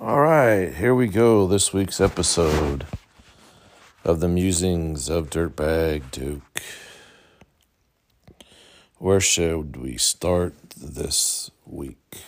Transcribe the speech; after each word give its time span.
All 0.00 0.20
right, 0.20 0.74
here 0.74 0.92
we 0.92 1.06
go. 1.06 1.46
This 1.46 1.72
week's 1.72 2.00
episode 2.00 2.84
of 4.02 4.18
the 4.18 4.26
musings 4.26 5.08
of 5.08 5.30
Dirtbag 5.30 6.10
Duke. 6.10 6.60
Where 8.98 9.20
should 9.20 9.76
we 9.76 9.96
start 9.96 10.54
this 10.76 11.52
week? 11.64 12.22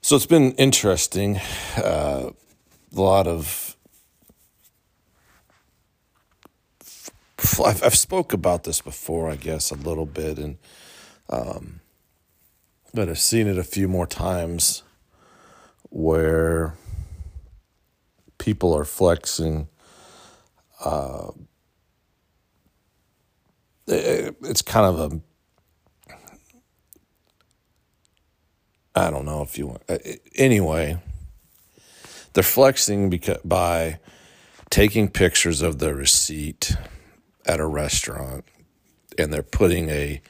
So 0.00 0.16
it's 0.16 0.24
been 0.24 0.52
interesting. 0.52 1.38
Uh, 1.76 2.30
a 2.96 2.98
lot 2.98 3.26
of 3.26 3.76
I've, 7.62 7.84
I've 7.84 7.98
spoke 7.98 8.32
about 8.32 8.64
this 8.64 8.80
before, 8.80 9.28
I 9.28 9.36
guess, 9.36 9.70
a 9.70 9.74
little 9.74 10.06
bit, 10.06 10.38
and 10.38 10.56
um, 11.28 11.81
but 12.94 13.08
I've 13.08 13.18
seen 13.18 13.46
it 13.46 13.58
a 13.58 13.64
few 13.64 13.88
more 13.88 14.06
times 14.06 14.82
where 15.90 16.74
people 18.38 18.74
are 18.74 18.84
flexing. 18.84 19.68
Uh, 20.84 21.30
it, 23.86 24.36
it's 24.42 24.62
kind 24.62 24.86
of 24.86 25.12
a 25.12 25.20
I 28.94 29.10
don't 29.10 29.24
know 29.24 29.42
if 29.42 29.56
you 29.56 29.68
want. 29.68 29.82
Uh, 29.88 29.98
anyway, 30.34 30.98
they're 32.34 32.42
flexing 32.42 33.08
because 33.08 33.38
by 33.42 33.98
taking 34.68 35.08
pictures 35.08 35.62
of 35.62 35.78
the 35.78 35.94
receipt 35.94 36.76
at 37.46 37.58
a 37.58 37.66
restaurant, 37.66 38.44
and 39.18 39.32
they're 39.32 39.42
putting 39.42 39.88
a 39.88 40.20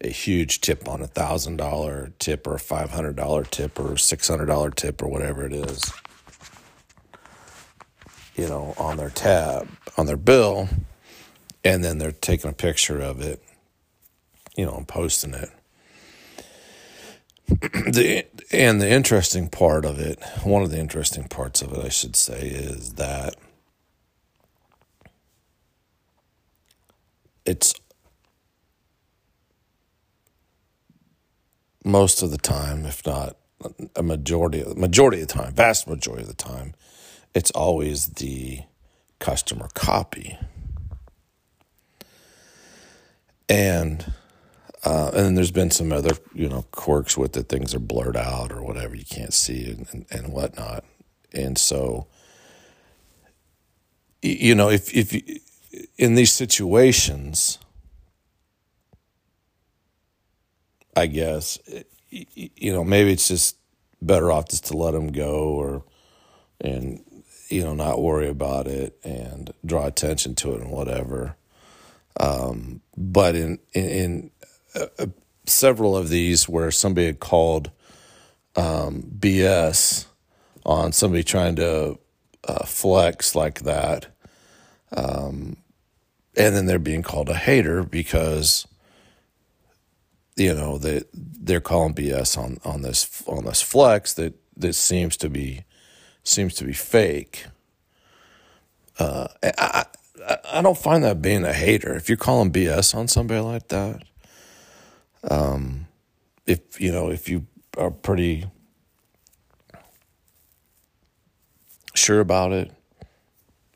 a 0.00 0.08
huge 0.08 0.60
tip 0.60 0.88
on 0.88 1.02
a 1.02 1.06
thousand 1.06 1.56
dollar 1.56 2.12
tip 2.18 2.46
or 2.46 2.54
a 2.56 2.60
five 2.60 2.90
hundred 2.90 3.16
dollar 3.16 3.44
tip 3.44 3.78
or 3.80 3.96
six 3.96 4.28
hundred 4.28 4.46
dollar 4.46 4.70
tip 4.70 5.02
or 5.02 5.08
whatever 5.08 5.44
it 5.46 5.52
is. 5.52 5.92
You 8.36 8.48
know, 8.48 8.74
on 8.78 8.98
their 8.98 9.10
tab, 9.10 9.68
on 9.96 10.06
their 10.06 10.18
bill, 10.18 10.68
and 11.64 11.82
then 11.84 11.98
they're 11.98 12.12
taking 12.12 12.50
a 12.50 12.54
picture 12.54 13.00
of 13.00 13.20
it, 13.20 13.42
you 14.56 14.66
know, 14.66 14.76
and 14.76 14.86
posting 14.88 15.34
it 15.34 15.50
the 17.72 18.26
and 18.52 18.80
the 18.80 18.90
interesting 18.90 19.48
part 19.48 19.84
of 19.84 19.98
it, 19.98 20.20
one 20.42 20.62
of 20.62 20.70
the 20.70 20.78
interesting 20.78 21.24
parts 21.24 21.62
of 21.62 21.72
it, 21.72 21.84
I 21.84 21.88
should 21.88 22.16
say, 22.16 22.48
is 22.48 22.94
that 22.94 23.36
it's 27.46 27.74
most 31.86 32.22
of 32.22 32.32
the 32.32 32.36
time, 32.38 32.84
if 32.84 33.06
not 33.06 33.36
a 33.94 34.02
majority 34.02 34.64
majority 34.76 35.22
of 35.22 35.28
the 35.28 35.34
time, 35.34 35.54
vast 35.54 35.88
majority 35.88 36.24
of 36.24 36.28
the 36.28 36.34
time, 36.34 36.74
it's 37.32 37.52
always 37.52 38.08
the 38.08 38.60
customer 39.20 39.68
copy. 39.74 40.36
And 43.48 44.12
uh, 44.84 45.10
and 45.14 45.26
then 45.26 45.34
there's 45.36 45.52
been 45.52 45.70
some 45.70 45.92
other, 45.92 46.16
you 46.34 46.48
know, 46.48 46.64
quirks 46.72 47.16
with 47.16 47.36
it. 47.36 47.48
Things 47.48 47.74
are 47.74 47.78
blurred 47.80 48.16
out 48.16 48.50
or 48.52 48.62
whatever 48.62 48.96
you 48.96 49.04
can't 49.04 49.32
see 49.32 49.70
and, 49.70 49.86
and, 49.92 50.06
and 50.10 50.32
whatnot. 50.32 50.84
And 51.32 51.56
so, 51.56 52.08
you 54.22 54.56
know, 54.56 54.70
if 54.70 54.92
if 54.92 55.12
you, 55.12 55.22
in 55.96 56.16
these 56.16 56.32
situations, 56.32 57.58
I 60.96 61.06
guess, 61.06 61.58
you 62.10 62.72
know, 62.72 62.82
maybe 62.82 63.12
it's 63.12 63.28
just 63.28 63.56
better 64.00 64.32
off 64.32 64.48
just 64.48 64.66
to 64.66 64.76
let 64.76 64.92
them 64.92 65.12
go 65.12 65.48
or, 65.48 65.84
and, 66.60 67.04
you 67.48 67.62
know, 67.62 67.74
not 67.74 68.02
worry 68.02 68.28
about 68.28 68.66
it 68.66 68.98
and 69.04 69.52
draw 69.64 69.86
attention 69.86 70.34
to 70.36 70.54
it 70.54 70.62
and 70.62 70.70
whatever. 70.70 71.36
Um, 72.18 72.80
but 72.96 73.34
in, 73.34 73.58
in, 73.74 73.84
in 73.84 74.30
uh, 74.74 75.06
several 75.46 75.96
of 75.96 76.08
these 76.08 76.48
where 76.48 76.70
somebody 76.70 77.06
had 77.06 77.20
called 77.20 77.70
um, 78.56 79.02
BS 79.18 80.06
on 80.64 80.92
somebody 80.92 81.22
trying 81.22 81.56
to 81.56 81.98
uh, 82.44 82.64
flex 82.64 83.34
like 83.34 83.60
that. 83.60 84.06
Um, 84.96 85.58
and 86.36 86.54
then 86.54 86.66
they're 86.66 86.78
being 86.78 87.02
called 87.02 87.28
a 87.28 87.34
hater 87.34 87.82
because 87.82 88.66
you 90.36 90.54
know 90.54 90.78
that 90.78 91.08
they're 91.12 91.60
calling 91.60 91.94
BS 91.94 92.36
on 92.38 92.58
on 92.64 92.82
this 92.82 93.22
on 93.26 93.44
this 93.44 93.62
flex 93.62 94.12
that 94.14 94.34
that 94.56 94.74
seems 94.74 95.16
to 95.18 95.28
be 95.28 95.64
seems 96.22 96.54
to 96.54 96.64
be 96.64 96.72
fake. 96.72 97.46
Uh, 98.98 99.28
I, 99.42 99.84
I 100.52 100.62
don't 100.62 100.78
find 100.78 101.04
that 101.04 101.22
being 101.22 101.44
a 101.44 101.52
hater. 101.52 101.94
If 101.94 102.08
you're 102.08 102.16
calling 102.16 102.50
BS 102.50 102.94
on 102.94 103.08
somebody 103.08 103.40
like 103.40 103.68
that, 103.68 104.02
um, 105.30 105.86
if 106.46 106.80
you 106.80 106.92
know, 106.92 107.10
if 107.10 107.28
you 107.28 107.46
are 107.76 107.90
pretty 107.90 108.46
sure 111.94 112.20
about 112.20 112.52
it, 112.52 112.72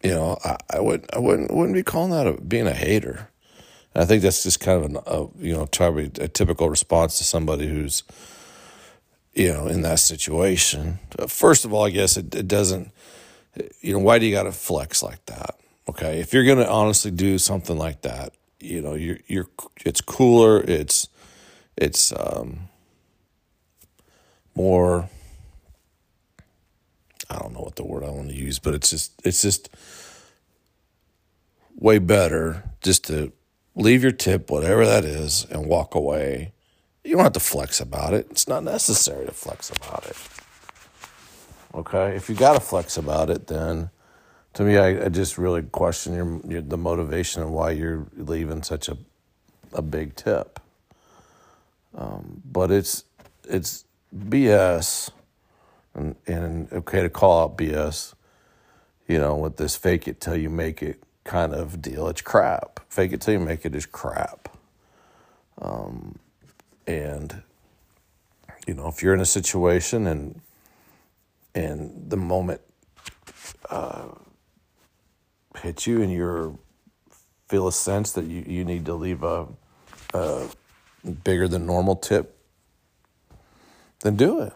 you 0.02 0.10
know, 0.10 0.38
I, 0.44 0.56
I 0.70 0.80
would 0.80 1.06
I 1.12 1.18
wouldn't 1.18 1.52
wouldn't 1.52 1.74
be 1.74 1.82
calling 1.82 2.10
that 2.10 2.26
a, 2.26 2.40
being 2.40 2.66
a 2.66 2.74
hater. 2.74 3.28
And 3.94 4.02
I 4.02 4.06
think 4.06 4.22
that's 4.22 4.42
just 4.42 4.60
kind 4.60 4.84
of 4.84 4.90
an 4.90 4.98
a, 5.06 5.44
you 5.44 5.52
know 5.54 5.66
probably 5.66 6.10
a 6.20 6.28
typical 6.28 6.68
response 6.68 7.18
to 7.18 7.24
somebody 7.24 7.68
who's 7.68 8.02
you 9.34 9.52
know 9.52 9.66
in 9.66 9.82
that 9.82 9.98
situation. 9.98 10.98
First 11.28 11.64
of 11.64 11.72
all, 11.72 11.84
I 11.86 11.90
guess 11.90 12.16
it, 12.16 12.34
it 12.34 12.48
doesn't. 12.48 12.92
You 13.80 13.94
know, 13.94 13.98
why 13.98 14.18
do 14.18 14.26
you 14.26 14.32
got 14.32 14.44
to 14.44 14.52
flex 14.52 15.02
like 15.02 15.24
that? 15.26 15.56
Okay, 15.88 16.20
if 16.20 16.32
you're 16.32 16.44
to 16.44 16.68
honestly 16.68 17.10
do 17.10 17.36
something 17.36 17.76
like 17.76 18.02
that, 18.02 18.32
you 18.60 18.80
know, 18.80 18.94
you're 18.94 19.18
you're 19.26 19.48
it's 19.84 20.00
cooler. 20.00 20.60
It's 20.60 21.08
it's 21.76 22.12
um, 22.12 22.68
more 24.54 25.08
I 27.30 27.38
don't 27.38 27.52
know 27.54 27.60
what 27.60 27.76
the 27.76 27.84
word 27.84 28.04
I 28.04 28.10
want 28.10 28.28
to 28.28 28.34
use, 28.34 28.58
but 28.58 28.74
it's 28.74 28.90
just 28.90 29.12
it's 29.24 29.42
just 29.42 29.68
way 31.76 31.98
better 31.98 32.70
just 32.82 33.04
to 33.06 33.32
leave 33.80 34.02
your 34.02 34.12
tip, 34.12 34.50
whatever 34.50 34.86
that 34.86 35.04
is, 35.04 35.46
and 35.50 35.66
walk 35.66 35.94
away. 35.94 36.52
You 37.02 37.16
don't 37.16 37.24
have 37.24 37.32
to 37.32 37.40
flex 37.40 37.80
about 37.80 38.14
it. 38.14 38.26
It's 38.30 38.46
not 38.46 38.62
necessary 38.62 39.26
to 39.26 39.32
flex 39.32 39.70
about 39.70 40.06
it. 40.06 40.16
Okay, 41.74 42.14
if 42.14 42.28
you 42.28 42.34
got 42.34 42.54
to 42.54 42.60
flex 42.60 42.96
about 42.96 43.30
it, 43.30 43.46
then 43.46 43.90
to 44.54 44.64
me, 44.64 44.76
I, 44.76 45.06
I 45.06 45.08
just 45.08 45.38
really 45.38 45.62
question 45.62 46.14
your, 46.14 46.40
your, 46.46 46.62
the 46.62 46.76
motivation 46.76 47.42
and 47.42 47.52
why 47.52 47.70
you're 47.70 48.06
leaving 48.16 48.62
such 48.62 48.88
a 48.88 48.96
a 49.72 49.82
big 49.82 50.16
tip. 50.16 50.60
Um, 51.94 52.42
but 52.44 52.70
it's 52.70 53.04
it's 53.48 53.84
BS, 54.16 55.10
and, 55.94 56.16
and 56.26 56.72
okay 56.72 57.02
to 57.02 57.08
call 57.08 57.44
out 57.44 57.56
BS, 57.56 58.14
you 59.08 59.18
know, 59.18 59.36
with 59.36 59.56
this 59.56 59.76
fake 59.76 60.06
it 60.06 60.20
till 60.20 60.36
you 60.36 60.50
make 60.50 60.82
it 60.82 61.02
kind 61.24 61.54
of 61.54 61.82
deal. 61.82 62.08
It's 62.08 62.22
crap. 62.22 62.80
Fake 62.88 63.12
it 63.12 63.20
till 63.20 63.34
you 63.34 63.40
make 63.40 63.64
it 63.64 63.74
is 63.74 63.86
crap. 63.86 64.48
Um, 65.60 66.18
and 66.86 67.42
you 68.66 68.74
know, 68.74 68.88
if 68.88 69.02
you're 69.02 69.14
in 69.14 69.20
a 69.20 69.26
situation 69.26 70.06
and 70.06 70.40
and 71.54 72.08
the 72.08 72.16
moment 72.16 72.60
uh, 73.68 74.08
hits 75.58 75.86
you 75.86 76.02
and 76.02 76.12
you 76.12 76.58
feel 77.48 77.66
a 77.66 77.72
sense 77.72 78.12
that 78.12 78.24
you, 78.24 78.44
you 78.46 78.64
need 78.64 78.86
to 78.86 78.94
leave 78.94 79.22
a, 79.22 79.46
a 80.14 80.46
bigger 81.24 81.48
than 81.48 81.66
normal 81.66 81.96
tip, 81.96 82.36
then 84.00 84.16
do 84.16 84.40
it. 84.40 84.52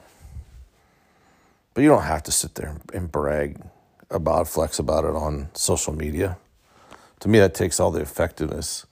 But 1.75 1.83
you 1.83 1.89
don't 1.89 2.05
have 2.05 2.23
to 2.25 2.33
sit 2.33 2.55
there 2.55 2.81
and 2.93 3.11
brag 3.11 3.61
about, 4.11 4.47
flex 4.47 4.79
about 4.79 5.05
it 5.05 5.17
on 5.17 5.49
social 5.55 5.93
media. 5.93 6.39
To 7.21 7.29
me, 7.29 7.39
that 7.39 7.55
takes 7.55 7.81
all 7.81 7.91
the 7.91 8.01
effectiveness 8.01 8.87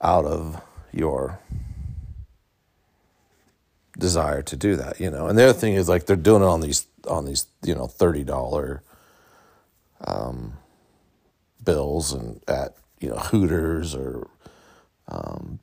out 0.00 0.24
of 0.24 0.60
your 0.92 1.38
desire 3.98 4.42
to 4.42 4.56
do 4.56 4.76
that, 4.76 5.00
you 5.00 5.10
know. 5.10 5.26
And 5.26 5.38
the 5.38 5.44
other 5.44 5.58
thing 5.58 5.74
is 5.74 5.88
like 5.88 6.06
they're 6.06 6.16
doing 6.16 6.42
it 6.42 6.46
on 6.46 6.60
these 6.60 6.86
on 7.06 7.24
these, 7.24 7.46
you 7.62 7.74
know, 7.74 7.86
thirty 7.86 8.24
dollar 8.24 8.82
um, 10.04 10.54
bills 11.64 12.12
and 12.12 12.40
at, 12.48 12.76
you 13.00 13.08
know, 13.08 13.16
Hooters 13.16 13.94
or 13.94 14.28
um, 15.08 15.58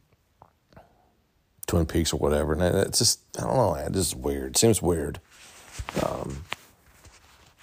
Twin 1.67 1.85
Peaks 1.85 2.13
or 2.13 2.17
whatever. 2.17 2.53
And 2.53 2.62
it's 2.62 3.00
just, 3.00 3.19
I 3.38 3.41
don't 3.41 3.56
know, 3.56 3.75
it's 3.75 3.95
just 3.95 4.15
weird. 4.15 4.51
It 4.51 4.57
seems 4.57 4.81
weird. 4.81 5.19
Um, 6.03 6.44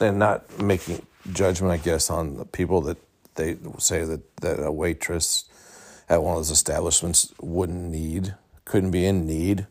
and 0.01 0.19
not 0.19 0.61
making 0.61 1.07
judgment, 1.33 1.73
I 1.73 1.77
guess, 1.77 2.11
on 2.11 2.37
the 2.37 2.45
people 2.45 2.81
that 2.83 2.99
they 3.35 3.57
say 3.79 4.05
that, 4.05 4.37
that 4.39 4.63
a 4.63 4.73
waitress 4.73 5.45
at 6.09 6.23
one 6.23 6.33
of 6.33 6.39
those 6.39 6.51
establishments 6.51 7.33
wouldn't 7.41 7.91
need, 7.91 8.35
couldn't 8.65 8.91
be 8.91 9.07
in 9.07 9.27
need 9.27 9.67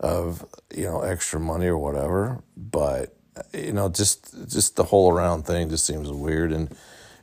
of 0.00 0.44
you 0.74 0.84
know 0.84 1.00
extra 1.00 1.40
money 1.40 1.66
or 1.66 1.78
whatever. 1.78 2.42
But 2.56 3.16
you 3.52 3.72
know, 3.72 3.88
just 3.88 4.48
just 4.48 4.76
the 4.76 4.84
whole 4.84 5.12
around 5.12 5.44
thing 5.44 5.68
just 5.68 5.86
seems 5.86 6.10
weird, 6.10 6.52
and 6.52 6.74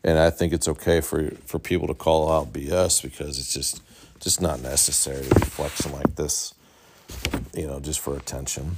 and 0.04 0.18
I 0.18 0.30
think 0.30 0.54
it's 0.54 0.68
okay 0.68 1.02
for 1.02 1.32
for 1.46 1.60
people 1.60 1.88
to 1.88 1.94
call 1.94 2.32
out 2.32 2.54
BS 2.54 3.02
because 3.02 3.40
it's 3.40 3.54
just 3.54 3.82
just 4.20 4.42
not 4.42 4.62
necessary 4.62 5.26
to 5.26 5.36
be 5.36 5.46
flexing 5.46 5.94
like 5.94 6.16
this, 6.16 6.54
you 7.54 7.68
know, 7.68 7.80
just 7.80 8.00
for 8.00 8.16
attention. 8.16 8.76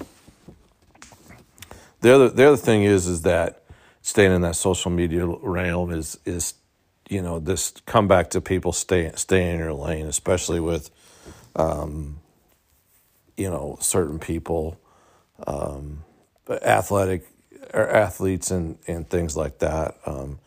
The 2.02 2.14
other 2.14 2.30
the 2.30 2.48
other 2.48 2.58
thing 2.58 2.84
is 2.84 3.08
is 3.08 3.22
that 3.24 3.64
staying 4.02 4.34
in 4.34 4.42
that 4.42 4.56
social 4.56 4.92
media 4.92 5.26
realm 5.26 5.92
is 5.92 6.20
is 6.26 6.56
you 7.10 7.22
know 7.22 7.40
this 7.40 7.72
come 7.86 8.08
back 8.08 8.30
to 8.32 8.42
people 8.42 8.72
stay 8.72 9.12
stay 9.16 9.52
in 9.52 9.60
your 9.60 9.74
lane, 9.74 10.06
especially 10.08 10.60
with 10.60 10.90
um, 11.56 12.20
you 13.38 13.50
know 13.50 13.78
certain 13.82 14.20
people, 14.20 14.80
um, 15.46 16.04
athletic 16.50 17.28
or 17.74 17.90
athletes 17.90 18.52
and 18.52 18.78
and 18.88 19.10
things 19.10 19.36
like 19.36 19.60
that. 19.60 19.98
Um, 20.06 20.40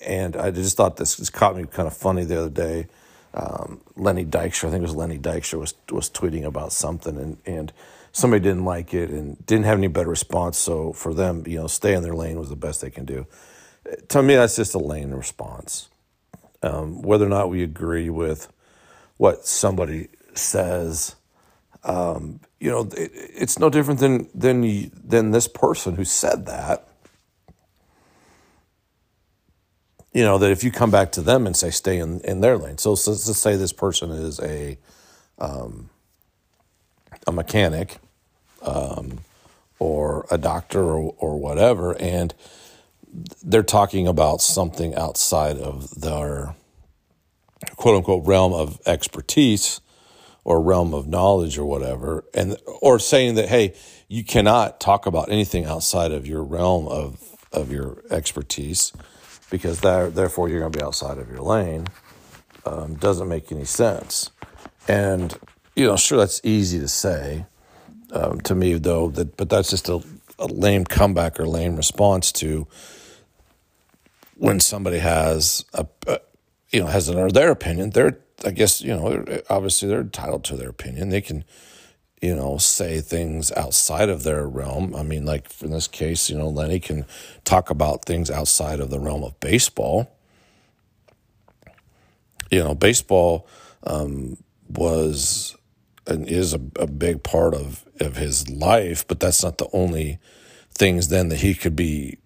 and 0.00 0.36
I 0.36 0.50
just 0.50 0.76
thought 0.76 0.96
this, 0.96 1.16
this 1.16 1.30
caught 1.30 1.56
me 1.56 1.64
kind 1.64 1.88
of 1.88 1.96
funny 1.96 2.24
the 2.24 2.38
other 2.40 2.50
day. 2.50 2.86
Um, 3.34 3.80
Lenny 3.96 4.24
Dykstra, 4.24 4.68
I 4.68 4.70
think 4.70 4.80
it 4.80 4.82
was 4.82 4.94
Lenny 4.94 5.18
Dykstra, 5.18 5.58
was 5.58 5.74
was 5.90 6.10
tweeting 6.10 6.44
about 6.44 6.72
something, 6.72 7.16
and 7.16 7.38
and 7.46 7.72
somebody 8.12 8.42
didn't 8.42 8.64
like 8.64 8.92
it 8.94 9.10
and 9.10 9.44
didn't 9.46 9.64
have 9.64 9.78
any 9.78 9.88
better 9.88 10.08
response. 10.10 10.58
So 10.58 10.92
for 10.92 11.14
them, 11.14 11.44
you 11.46 11.58
know, 11.58 11.66
stay 11.66 11.94
in 11.94 12.02
their 12.02 12.14
lane 12.14 12.38
was 12.38 12.50
the 12.50 12.56
best 12.56 12.82
they 12.82 12.90
can 12.90 13.04
do. 13.04 13.26
To 14.08 14.22
me, 14.22 14.34
that's 14.36 14.56
just 14.56 14.74
a 14.74 14.78
lane 14.78 15.12
response. 15.12 15.88
Um, 16.62 17.02
whether 17.02 17.26
or 17.26 17.30
not 17.30 17.50
we 17.50 17.62
agree 17.62 18.10
with 18.10 18.52
what 19.18 19.46
somebody 19.46 20.08
says, 20.34 21.16
um, 21.84 22.40
you 22.60 22.70
know, 22.70 22.88
it, 22.96 23.10
it's 23.14 23.58
no 23.58 23.70
different 23.70 24.00
than 24.00 24.28
than 24.34 24.90
than 25.06 25.32
this 25.32 25.48
person 25.48 25.96
who 25.96 26.04
said 26.04 26.46
that. 26.46 26.88
You 30.12 30.24
know 30.24 30.38
that 30.38 30.50
if 30.50 30.64
you 30.64 30.70
come 30.70 30.90
back 30.90 31.12
to 31.12 31.22
them 31.22 31.46
and 31.46 31.56
say 31.56 31.70
stay 31.70 31.98
in, 31.98 32.20
in 32.20 32.40
their 32.40 32.58
lane. 32.58 32.78
So, 32.78 32.94
so 32.94 33.12
let's 33.12 33.38
say 33.38 33.56
this 33.56 33.72
person 33.72 34.10
is 34.10 34.40
a 34.40 34.78
um, 35.38 35.90
a 37.26 37.32
mechanic 37.32 37.98
um, 38.62 39.20
or 39.78 40.26
a 40.30 40.38
doctor 40.38 40.82
or, 40.82 41.14
or 41.18 41.38
whatever, 41.40 41.96
and 42.00 42.34
they're 43.42 43.62
talking 43.62 44.06
about 44.06 44.40
something 44.40 44.94
outside 44.94 45.58
of 45.58 46.00
their 46.00 46.54
quote 47.76 47.96
unquote 47.96 48.26
realm 48.26 48.52
of 48.52 48.80
expertise 48.86 49.80
or 50.44 50.60
realm 50.60 50.92
of 50.92 51.06
knowledge 51.06 51.58
or 51.58 51.64
whatever, 51.64 52.24
and 52.34 52.56
or 52.80 52.98
saying 52.98 53.34
that 53.36 53.48
hey, 53.48 53.74
you 54.08 54.24
cannot 54.24 54.80
talk 54.80 55.06
about 55.06 55.30
anything 55.30 55.64
outside 55.64 56.12
of 56.12 56.26
your 56.26 56.42
realm 56.42 56.88
of 56.88 57.20
of 57.52 57.70
your 57.70 58.02
expertise 58.10 58.92
because 59.50 59.80
that, 59.82 60.14
therefore 60.14 60.48
you're 60.48 60.60
going 60.60 60.72
to 60.72 60.78
be 60.78 60.84
outside 60.84 61.18
of 61.18 61.28
your 61.28 61.42
lane 61.42 61.86
um, 62.64 62.94
doesn't 62.94 63.28
make 63.28 63.52
any 63.52 63.64
sense. 63.64 64.30
And 64.88 65.36
you 65.76 65.86
know, 65.86 65.96
sure, 65.96 66.18
that's 66.18 66.40
easy 66.44 66.78
to 66.80 66.88
say 66.88 67.46
um, 68.12 68.40
to 68.42 68.54
me, 68.54 68.74
though. 68.74 69.08
That, 69.10 69.36
but 69.36 69.48
that's 69.48 69.70
just 69.70 69.88
a, 69.88 70.02
a 70.38 70.46
lame 70.46 70.84
comeback 70.84 71.40
or 71.40 71.46
lame 71.46 71.76
response 71.76 72.32
to 72.32 72.66
when 74.42 74.58
somebody 74.58 74.98
has 74.98 75.64
a, 75.72 75.86
a 76.08 76.18
you 76.72 76.80
know 76.80 76.86
has 76.88 77.08
an, 77.08 77.28
their 77.28 77.52
opinion. 77.52 77.90
They're, 77.90 78.18
I 78.44 78.50
guess, 78.50 78.80
you 78.80 78.88
know, 78.88 79.24
obviously 79.48 79.88
they're 79.88 80.00
entitled 80.00 80.42
to 80.46 80.56
their 80.56 80.68
opinion. 80.68 81.10
They 81.10 81.20
can, 81.20 81.44
you 82.20 82.34
know, 82.34 82.58
say 82.58 83.00
things 83.00 83.52
outside 83.52 84.08
of 84.08 84.24
their 84.24 84.44
realm. 84.44 84.96
I 84.96 85.04
mean, 85.04 85.24
like 85.24 85.48
in 85.62 85.70
this 85.70 85.86
case, 85.86 86.28
you 86.28 86.36
know, 86.36 86.48
Lenny 86.48 86.80
can 86.80 87.06
talk 87.44 87.70
about 87.70 88.04
things 88.04 88.32
outside 88.32 88.80
of 88.80 88.90
the 88.90 88.98
realm 88.98 89.22
of 89.22 89.38
baseball. 89.38 90.10
You 92.50 92.64
know, 92.64 92.74
baseball 92.74 93.46
um, 93.84 94.38
was 94.68 95.56
and 96.08 96.26
is 96.26 96.52
a, 96.52 96.60
a 96.80 96.88
big 96.88 97.22
part 97.22 97.54
of, 97.54 97.84
of 98.00 98.16
his 98.16 98.50
life, 98.50 99.06
but 99.06 99.20
that's 99.20 99.44
not 99.44 99.58
the 99.58 99.68
only 99.72 100.18
things 100.74 101.08
then 101.08 101.28
that 101.28 101.42
he 101.42 101.54
could 101.54 101.76
be 101.76 102.18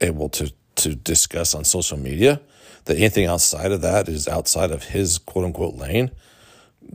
able 0.00 0.28
to 0.30 0.52
to 0.82 0.94
discuss 0.94 1.54
on 1.54 1.64
social 1.64 1.98
media. 1.98 2.40
That 2.84 2.96
anything 2.96 3.26
outside 3.26 3.70
of 3.70 3.80
that 3.82 4.08
is 4.08 4.26
outside 4.26 4.72
of 4.72 4.84
his 4.84 5.18
quote 5.18 5.44
unquote 5.44 5.76
lane 5.76 6.10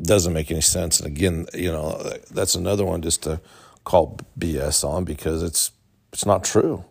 doesn't 0.01 0.33
make 0.33 0.51
any 0.51 0.61
sense. 0.61 0.99
And 0.99 1.07
again, 1.07 1.47
you 1.53 1.71
know, 1.71 1.97
that's 2.29 2.55
another 2.55 2.85
one 2.85 3.01
just 3.01 3.23
to 3.23 3.39
call 3.83 4.19
BS 4.37 4.83
on 4.83 5.05
because 5.05 5.43
it's 5.43 5.71
it's 6.11 6.25
not 6.25 6.43
true. 6.43 6.83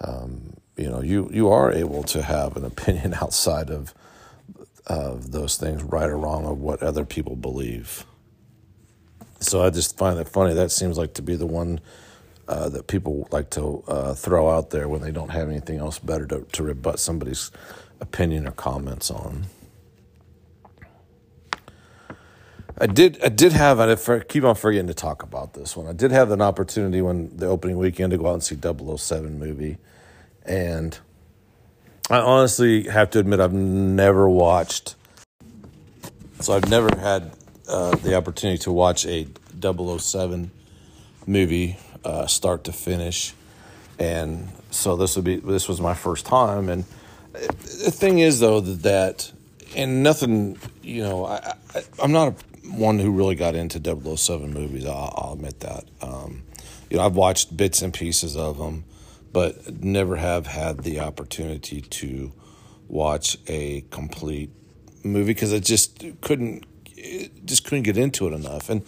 Um, 0.00 0.54
you 0.76 0.88
know, 0.88 1.02
you 1.02 1.28
you 1.32 1.48
are 1.48 1.72
able 1.72 2.02
to 2.04 2.22
have 2.22 2.56
an 2.56 2.64
opinion 2.64 3.14
outside 3.20 3.70
of 3.70 3.94
of 4.86 5.32
those 5.32 5.58
things, 5.58 5.82
right 5.82 6.08
or 6.08 6.16
wrong, 6.16 6.46
of 6.46 6.58
what 6.60 6.82
other 6.82 7.04
people 7.04 7.36
believe. 7.36 8.06
So 9.40 9.62
I 9.62 9.70
just 9.70 9.98
find 9.98 10.18
that 10.18 10.28
funny. 10.28 10.54
That 10.54 10.70
seems 10.70 10.96
like 10.96 11.14
to 11.14 11.22
be 11.22 11.36
the 11.36 11.46
one 11.46 11.80
uh, 12.48 12.68
that 12.70 12.86
people 12.86 13.28
like 13.30 13.50
to 13.50 13.84
uh, 13.86 14.14
throw 14.14 14.48
out 14.50 14.70
there 14.70 14.88
when 14.88 15.02
they 15.02 15.12
don't 15.12 15.28
have 15.28 15.48
anything 15.48 15.78
else 15.78 15.98
better 15.98 16.26
to, 16.26 16.40
to 16.52 16.62
rebut 16.62 16.98
somebody's 16.98 17.50
opinion 18.00 18.46
or 18.48 18.52
comments 18.52 19.10
on. 19.10 19.44
I 22.80 22.86
did. 22.86 23.22
I 23.24 23.28
did 23.28 23.52
have. 23.52 23.80
I 23.80 24.20
keep 24.20 24.44
on 24.44 24.54
forgetting 24.54 24.86
to 24.86 24.94
talk 24.94 25.24
about 25.24 25.54
this 25.54 25.76
one. 25.76 25.88
I 25.88 25.92
did 25.92 26.12
have 26.12 26.30
an 26.30 26.40
opportunity 26.40 27.02
when 27.02 27.36
the 27.36 27.46
opening 27.46 27.76
weekend 27.76 28.12
to 28.12 28.18
go 28.18 28.28
out 28.28 28.34
and 28.34 28.42
see 28.42 28.56
007 28.56 29.38
movie, 29.38 29.78
and 30.44 30.96
I 32.08 32.18
honestly 32.18 32.84
have 32.84 33.10
to 33.10 33.18
admit 33.18 33.40
I've 33.40 33.52
never 33.52 34.28
watched. 34.28 34.94
So 36.40 36.54
I've 36.54 36.70
never 36.70 36.96
had 36.96 37.32
uh, 37.68 37.96
the 37.96 38.14
opportunity 38.14 38.58
to 38.58 38.70
watch 38.70 39.04
a 39.06 39.26
007 39.60 40.52
movie 41.26 41.76
uh, 42.08 42.26
start 42.26 42.64
to 42.64 42.72
finish, 42.72 43.34
and 43.98 44.48
so 44.70 44.96
this 44.96 45.16
would 45.16 45.24
be 45.24 45.36
this 45.36 45.68
was 45.68 45.80
my 45.80 45.94
first 45.94 46.26
time. 46.26 46.68
And 46.68 46.84
the 47.32 47.92
thing 47.92 48.18
is, 48.18 48.40
though, 48.40 48.60
that 48.60 49.32
and 49.76 50.02
nothing, 50.02 50.58
you 50.82 51.02
know, 51.02 51.26
I, 51.26 51.54
I 51.74 51.82
I'm 52.02 52.12
not 52.12 52.28
a, 52.28 52.34
one 52.68 52.98
who 52.98 53.10
really 53.10 53.34
got 53.34 53.54
into 53.54 53.78
007 53.78 54.52
movies. 54.52 54.84
I'll, 54.84 55.14
I'll 55.16 55.32
admit 55.34 55.60
that. 55.60 55.84
Um, 56.02 56.42
you 56.90 56.96
know, 56.96 57.04
I've 57.04 57.16
watched 57.16 57.56
bits 57.56 57.82
and 57.82 57.94
pieces 57.94 58.36
of 58.36 58.58
them 58.58 58.84
but 59.32 59.82
never 59.82 60.16
have 60.16 60.46
had 60.46 60.82
the 60.82 61.00
opportunity 61.00 61.80
to 61.80 62.32
watch 62.88 63.36
a 63.46 63.84
complete 63.90 64.50
movie 65.04 65.32
because 65.32 65.52
I 65.52 65.58
just 65.58 66.04
couldn't 66.20 66.64
just 67.44 67.64
couldn't 67.64 67.84
get 67.84 67.96
into 67.96 68.26
it 68.26 68.32
enough. 68.32 68.68
And 68.70 68.82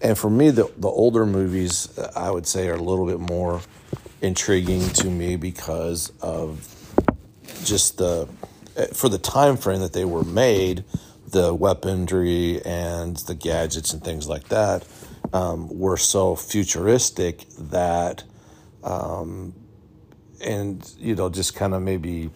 and 0.00 0.16
for 0.16 0.30
me, 0.30 0.50
the 0.50 0.70
the 0.76 0.88
older 0.88 1.26
movies 1.26 1.88
I 2.16 2.30
would 2.30 2.46
say 2.46 2.68
are 2.68 2.74
a 2.74 2.82
little 2.82 3.06
bit 3.06 3.20
more 3.20 3.60
intriguing 4.20 4.88
to 4.90 5.08
me 5.08 5.36
because 5.36 6.12
of 6.20 6.68
just 7.64 7.98
the 7.98 8.28
for 8.92 9.08
the 9.08 9.18
time 9.18 9.56
frame 9.56 9.80
that 9.80 9.92
they 9.92 10.04
were 10.04 10.24
made, 10.24 10.84
the 11.28 11.54
weaponry 11.54 12.62
and 12.64 13.16
the 13.18 13.34
gadgets 13.34 13.92
and 13.92 14.02
things 14.02 14.28
like 14.28 14.48
that 14.48 14.84
um, 15.32 15.68
were 15.78 15.96
so 15.96 16.36
futuristic 16.36 17.48
that 17.58 18.24
um, 18.82 19.54
and 20.40 20.94
you 20.98 21.14
know 21.14 21.28
just 21.28 21.54
kind 21.54 21.74
of 21.74 21.82
maybe 21.82 22.30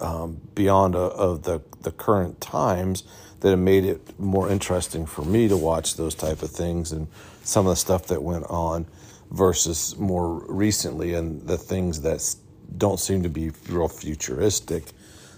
um, 0.00 0.40
beyond 0.54 0.94
a, 0.94 0.98
of 0.98 1.42
the 1.42 1.60
the 1.82 1.90
current 1.90 2.40
times 2.40 3.04
that 3.40 3.52
it 3.52 3.56
made 3.56 3.84
it 3.84 4.18
more 4.18 4.50
interesting 4.50 5.06
for 5.06 5.22
me 5.22 5.48
to 5.48 5.56
watch 5.56 5.96
those 5.96 6.14
type 6.14 6.42
of 6.42 6.50
things 6.50 6.92
and 6.92 7.08
some 7.42 7.66
of 7.66 7.70
the 7.70 7.76
stuff 7.76 8.06
that 8.06 8.22
went 8.22 8.44
on 8.44 8.86
versus 9.30 9.96
more 9.96 10.40
recently 10.48 11.14
and 11.14 11.42
the 11.46 11.56
things 11.56 12.00
that 12.00 12.34
don't 12.76 13.00
seem 13.00 13.22
to 13.22 13.28
be 13.28 13.50
real 13.68 13.88
futuristic 13.88 14.84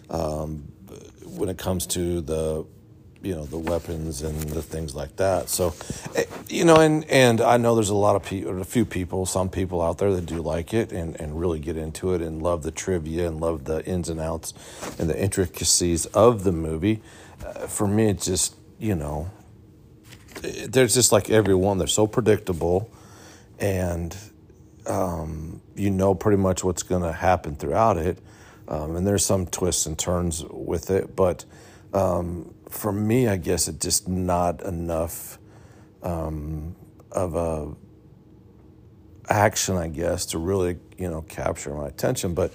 um, 0.08 0.62
when 1.24 1.48
it 1.48 1.58
comes 1.58 1.86
to 1.86 2.20
the 2.20 2.64
you 3.22 3.34
know 3.34 3.44
the 3.44 3.58
weapons 3.58 4.22
and 4.22 4.40
the 4.50 4.62
things 4.62 4.94
like 4.94 5.16
that. 5.16 5.48
So, 5.48 5.74
eh, 6.16 6.24
you 6.48 6.64
know, 6.64 6.76
and 6.76 7.04
and 7.10 7.40
I 7.40 7.56
know 7.56 7.74
there's 7.74 7.90
a 7.90 7.94
lot 7.94 8.16
of 8.16 8.24
people, 8.24 8.60
a 8.60 8.64
few 8.64 8.84
people, 8.84 9.26
some 9.26 9.48
people 9.48 9.82
out 9.82 9.98
there 9.98 10.12
that 10.14 10.26
do 10.26 10.40
like 10.40 10.72
it 10.72 10.92
and 10.92 11.20
and 11.20 11.38
really 11.38 11.58
get 11.60 11.76
into 11.76 12.14
it 12.14 12.22
and 12.22 12.42
love 12.42 12.62
the 12.62 12.70
trivia 12.70 13.28
and 13.28 13.40
love 13.40 13.64
the 13.64 13.84
ins 13.84 14.08
and 14.08 14.20
outs 14.20 14.54
and 14.98 15.10
the 15.10 15.22
intricacies 15.22 16.06
of 16.06 16.44
the 16.44 16.52
movie. 16.52 17.02
Uh, 17.44 17.66
for 17.66 17.86
me, 17.86 18.08
it's 18.10 18.26
just 18.26 18.56
you 18.78 18.94
know, 18.94 19.30
there's 20.42 20.94
just 20.94 21.12
like 21.12 21.30
everyone. 21.30 21.78
They're 21.78 21.86
so 21.86 22.06
predictable, 22.06 22.90
and 23.58 24.16
um, 24.86 25.60
you 25.74 25.90
know 25.90 26.14
pretty 26.14 26.38
much 26.38 26.64
what's 26.64 26.82
going 26.82 27.02
to 27.02 27.12
happen 27.12 27.56
throughout 27.56 27.96
it. 27.96 28.18
Um, 28.68 28.96
and 28.96 29.06
there's 29.06 29.24
some 29.24 29.46
twists 29.46 29.86
and 29.86 29.98
turns 29.98 30.44
with 30.44 30.90
it, 30.90 31.16
but 31.16 31.44
um, 31.92 32.54
for 32.68 32.92
me, 32.92 33.26
I 33.26 33.36
guess 33.36 33.66
it's 33.66 33.84
just 33.84 34.08
not 34.08 34.62
enough 34.62 35.38
um, 36.02 36.76
of 37.10 37.34
a 37.34 37.74
action, 39.28 39.76
I 39.76 39.88
guess, 39.88 40.26
to 40.26 40.38
really 40.38 40.78
you 40.98 41.10
know 41.10 41.22
capture 41.22 41.74
my 41.74 41.88
attention. 41.88 42.34
But 42.34 42.52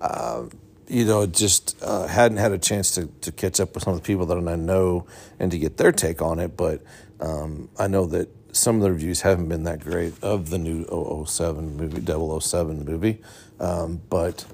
uh, 0.00 0.44
you 0.88 1.04
know, 1.04 1.26
just 1.26 1.76
uh, 1.82 2.06
hadn't 2.06 2.38
had 2.38 2.52
a 2.52 2.58
chance 2.58 2.92
to, 2.92 3.06
to 3.22 3.32
catch 3.32 3.60
up 3.60 3.74
with 3.74 3.84
some 3.84 3.94
of 3.94 4.00
the 4.00 4.06
people 4.06 4.26
that 4.26 4.36
I 4.38 4.56
know 4.56 5.06
and 5.38 5.50
to 5.50 5.58
get 5.58 5.76
their 5.76 5.92
take 5.92 6.22
on 6.22 6.38
it. 6.38 6.56
But 6.56 6.82
um, 7.20 7.68
I 7.78 7.88
know 7.88 8.06
that 8.06 8.28
some 8.54 8.76
of 8.76 8.82
the 8.82 8.92
reviews 8.92 9.20
haven't 9.20 9.48
been 9.48 9.64
that 9.64 9.80
great 9.80 10.14
of 10.22 10.50
the 10.50 10.58
new 10.58 10.84
007 11.26 11.76
movie, 11.76 12.40
007 12.40 12.84
movie. 12.84 13.20
Um, 13.60 14.00
but 14.08 14.44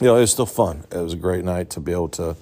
you 0.00 0.06
know, 0.06 0.16
it 0.16 0.20
was 0.20 0.30
still 0.30 0.46
fun. 0.46 0.84
It 0.90 0.98
was 0.98 1.14
a 1.14 1.16
great 1.16 1.44
night 1.44 1.70
to 1.70 1.80
be 1.80 1.92
able 1.92 2.08
to 2.10 2.36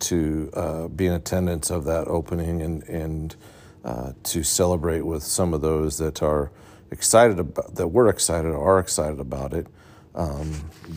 to 0.00 0.50
uh, 0.54 0.88
be 0.88 1.06
in 1.06 1.12
attendance 1.12 1.70
of 1.70 1.84
that 1.84 2.08
opening 2.08 2.60
and 2.60 2.82
and 2.84 3.36
uh, 3.84 4.12
to 4.24 4.42
celebrate 4.42 5.02
with 5.02 5.22
some 5.22 5.54
of 5.54 5.60
those 5.60 5.98
that 5.98 6.22
are 6.22 6.50
excited 6.90 7.38
about 7.38 7.74
that 7.74 7.88
we're 7.88 8.08
excited 8.08 8.48
or 8.48 8.76
are 8.76 8.78
excited 8.78 9.18
about 9.18 9.52
it. 9.52 9.66
Um, 10.14 10.52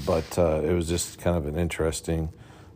but 0.06 0.38
uh, 0.38 0.62
it 0.64 0.74
was 0.74 0.88
just 0.88 1.20
kind 1.20 1.38
of 1.38 1.48
an 1.48 1.58
interesting 1.58 2.32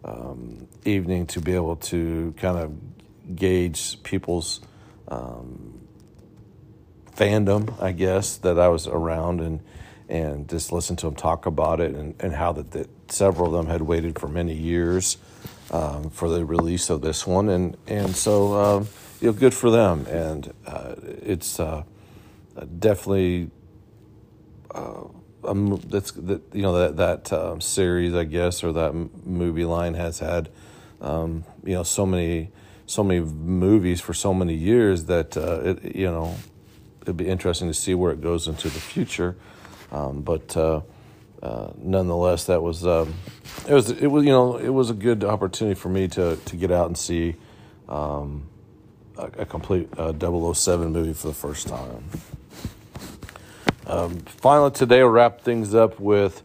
um, 0.05 0.67
evening 0.85 1.27
to 1.27 1.41
be 1.41 1.53
able 1.53 1.75
to 1.75 2.33
kind 2.37 2.57
of 2.57 3.35
gauge 3.35 4.01
people's 4.03 4.61
um, 5.07 5.79
fandom, 7.15 7.81
I 7.81 7.91
guess, 7.91 8.37
that 8.37 8.57
I 8.59 8.69
was 8.69 8.87
around 8.87 9.41
and 9.41 9.59
and 10.07 10.49
just 10.49 10.71
listen 10.71 10.95
to 10.95 11.05
them 11.05 11.15
talk 11.15 11.45
about 11.45 11.79
it 11.79 11.93
and, 11.93 12.15
and 12.19 12.33
how 12.33 12.51
that, 12.53 12.71
that 12.71 12.89
several 13.11 13.47
of 13.47 13.53
them 13.53 13.71
had 13.71 13.83
waited 13.83 14.17
for 14.17 14.27
many 14.27 14.55
years 14.55 15.17
um, 15.69 16.09
for 16.09 16.29
the 16.29 16.43
release 16.43 16.89
of 16.89 17.01
this 17.01 17.27
one. 17.27 17.49
And 17.49 17.77
and 17.87 18.15
so 18.15 18.53
um, 18.59 18.87
you 19.21 19.27
know 19.27 19.33
good 19.33 19.53
for 19.53 19.69
them. 19.69 20.05
And 20.07 20.51
uh, 20.65 20.95
it's 21.03 21.59
uh, 21.59 21.83
definitely 22.79 23.51
uh, 24.71 25.03
um, 25.43 25.81
that's 25.87 26.11
that 26.11 26.41
you 26.53 26.61
know 26.61 26.73
that 26.73 26.97
that 26.97 27.33
um, 27.33 27.61
series 27.61 28.13
I 28.13 28.23
guess 28.25 28.63
or 28.63 28.71
that 28.73 28.93
movie 29.25 29.65
line 29.65 29.93
has 29.93 30.19
had 30.19 30.49
um, 31.01 31.43
you 31.63 31.73
know 31.73 31.83
so 31.83 32.05
many 32.05 32.51
so 32.85 33.03
many 33.03 33.21
movies 33.21 34.01
for 34.01 34.13
so 34.13 34.33
many 34.33 34.53
years 34.53 35.05
that 35.05 35.37
uh, 35.37 35.61
it 35.61 35.95
you 35.95 36.09
know 36.09 36.35
it'd 37.03 37.17
be 37.17 37.27
interesting 37.27 37.67
to 37.67 37.73
see 37.73 37.93
where 37.93 38.11
it 38.11 38.21
goes 38.21 38.47
into 38.47 38.69
the 38.69 38.79
future 38.79 39.35
um, 39.91 40.21
but 40.21 40.55
uh, 40.57 40.81
uh, 41.41 41.71
nonetheless 41.77 42.45
that 42.45 42.61
was 42.61 42.85
um, 42.85 43.13
it 43.67 43.73
was 43.73 43.89
it 43.91 44.07
was 44.07 44.25
you 44.25 44.31
know 44.31 44.57
it 44.57 44.69
was 44.69 44.89
a 44.89 44.93
good 44.93 45.23
opportunity 45.23 45.79
for 45.79 45.89
me 45.89 46.07
to 46.07 46.35
to 46.45 46.55
get 46.55 46.71
out 46.71 46.87
and 46.87 46.97
see 46.97 47.35
um, 47.87 48.47
a, 49.17 49.25
a, 49.39 49.45
complete 49.45 49.89
uh, 49.97 50.13
007 50.53 50.91
movie 50.91 51.13
for 51.13 51.27
the 51.27 51.33
first 51.33 51.67
time. 51.67 52.03
Um, 53.89 54.19
finally, 54.19 54.69
today 54.69 55.01
we'll 55.01 55.11
wrap 55.11 55.41
things 55.41 55.73
up 55.73 55.99
with 55.99 56.43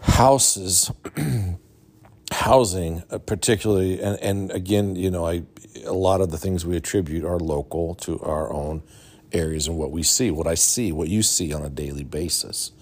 houses, 0.00 0.90
housing, 2.32 3.02
uh, 3.10 3.18
particularly, 3.18 4.00
and, 4.00 4.18
and 4.20 4.50
again, 4.50 4.96
you 4.96 5.10
know, 5.10 5.26
I 5.26 5.42
a 5.84 5.92
lot 5.92 6.20
of 6.20 6.30
the 6.30 6.38
things 6.38 6.66
we 6.66 6.76
attribute 6.76 7.24
are 7.24 7.38
local 7.38 7.94
to 7.94 8.18
our 8.20 8.52
own 8.52 8.82
areas 9.32 9.68
and 9.68 9.76
what 9.76 9.90
we 9.90 10.02
see, 10.02 10.30
what 10.30 10.46
I 10.46 10.54
see, 10.54 10.92
what 10.92 11.08
you 11.08 11.22
see 11.22 11.52
on 11.52 11.62
a 11.62 11.70
daily 11.70 12.04
basis. 12.04 12.72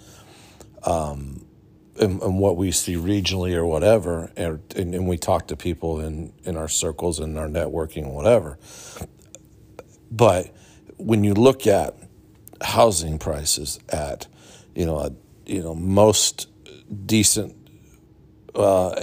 Um, 0.82 1.44
and, 1.98 2.22
and, 2.22 2.38
what 2.38 2.56
we 2.56 2.70
see 2.72 2.94
regionally 2.94 3.54
or 3.54 3.64
whatever, 3.64 4.30
and, 4.36 4.60
and, 4.76 5.08
we 5.08 5.16
talk 5.16 5.48
to 5.48 5.56
people 5.56 5.98
in, 6.00 6.32
in 6.44 6.56
our 6.56 6.68
circles 6.68 7.18
and 7.18 7.38
our 7.38 7.48
networking, 7.48 8.12
whatever. 8.12 8.58
But 10.10 10.54
when 10.98 11.24
you 11.24 11.34
look 11.34 11.66
at 11.66 11.94
housing 12.62 13.18
prices 13.18 13.78
at, 13.88 14.26
you 14.74 14.86
know, 14.86 14.98
a, 14.98 15.12
you 15.46 15.62
know 15.62 15.74
most 15.74 16.48
decent, 17.06 17.54
uh, 18.54 18.94